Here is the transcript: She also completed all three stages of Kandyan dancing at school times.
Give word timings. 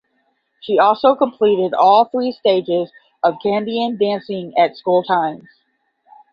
She 0.61 0.79
also 0.79 1.13
completed 1.13 1.75
all 1.75 2.05
three 2.05 2.31
stages 2.31 2.91
of 3.21 3.35
Kandyan 3.45 3.99
dancing 3.99 4.51
at 4.57 4.75
school 4.75 5.03
times. 5.03 5.43